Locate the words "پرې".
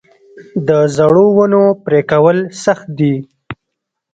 1.85-2.01